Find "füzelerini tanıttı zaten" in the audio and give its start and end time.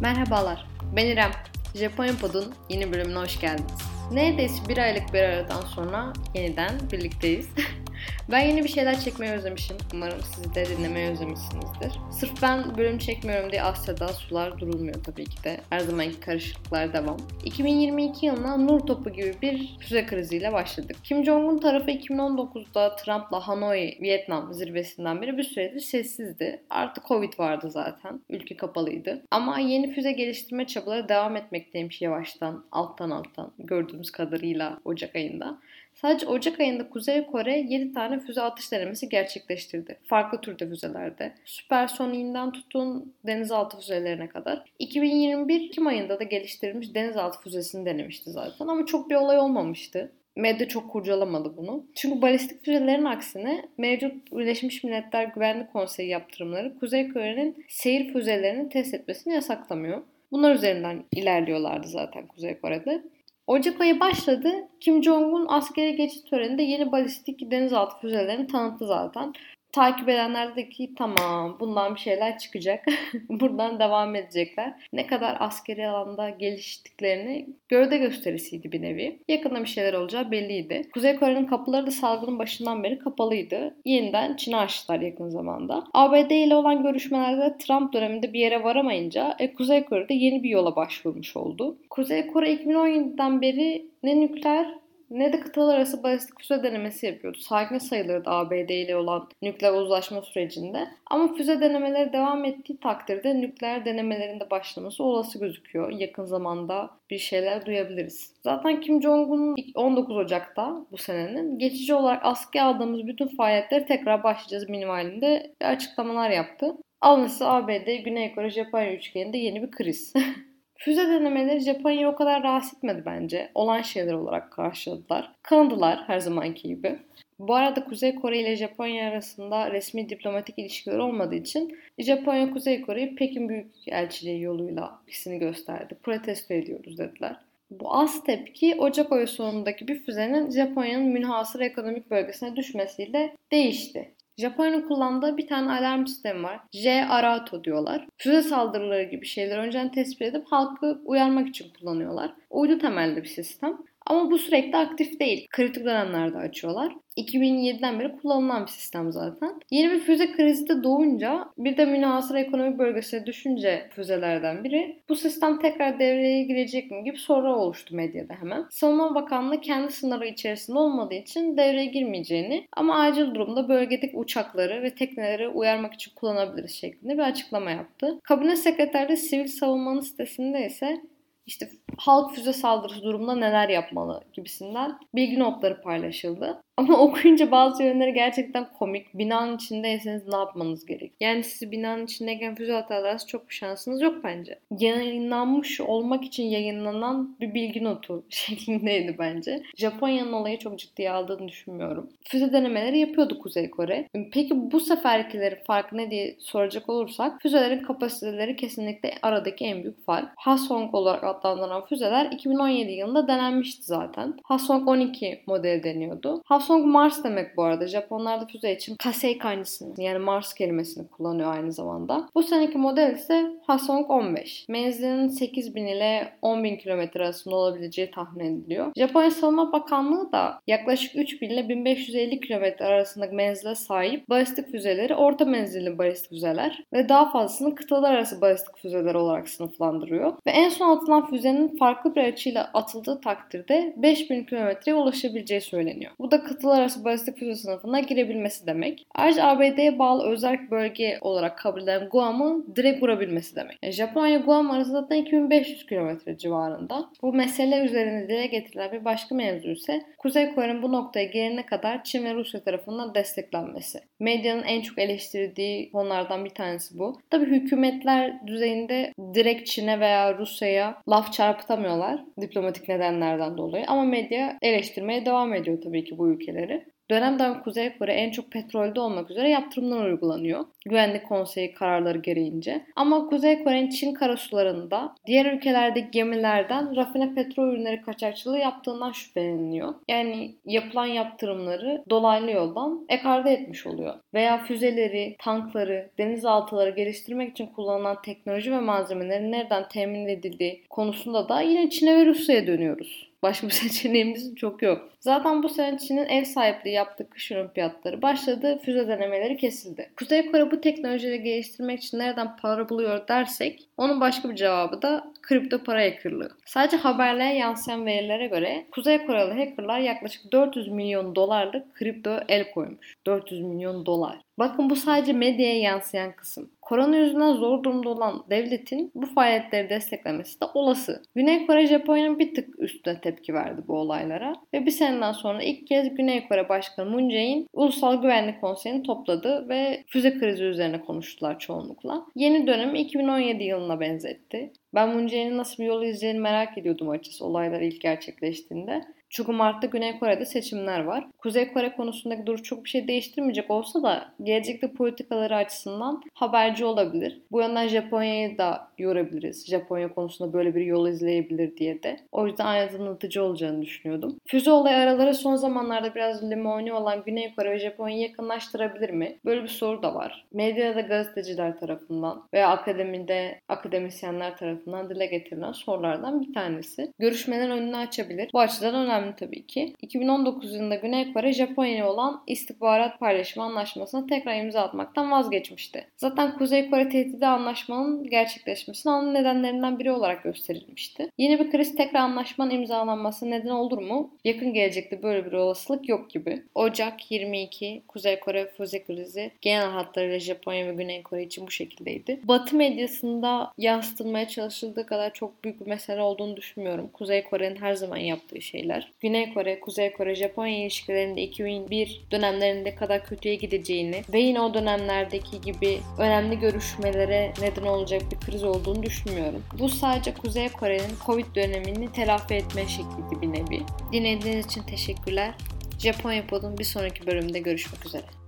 68.00-69.32